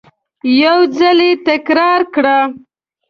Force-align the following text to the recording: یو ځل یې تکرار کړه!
یو 0.63 0.77
ځل 0.97 1.19
یې 1.27 1.31
تکرار 1.47 2.01
کړه! 2.13 2.37